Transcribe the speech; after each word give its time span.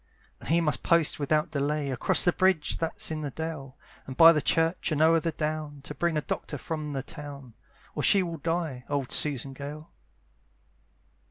And 0.39 0.49
he 0.49 0.61
must 0.61 0.81
post 0.81 1.19
without 1.19 1.51
delay 1.51 1.91
Across 1.91 2.23
the 2.23 2.31
bridge 2.33 2.79
that's 2.79 3.11
in 3.11 3.21
the 3.21 3.29
dale, 3.29 3.77
And 4.07 4.17
by 4.17 4.31
the 4.33 4.41
church, 4.41 4.91
and 4.91 4.99
o'er 4.99 5.19
the 5.19 5.31
down, 5.31 5.81
To 5.83 5.93
bring 5.93 6.17
a 6.17 6.21
doctor 6.21 6.57
from 6.57 6.93
the 6.93 7.03
town, 7.03 7.53
Or 7.93 8.01
she 8.01 8.23
will 8.23 8.37
die, 8.39 8.83
old 8.89 9.11
Susan 9.11 9.53
Gale. 9.53 9.91